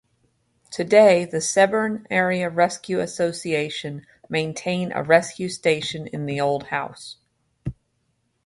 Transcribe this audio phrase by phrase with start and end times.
[0.71, 7.17] Today the Severn Area Rescue Association maintain a rescue station in the old house.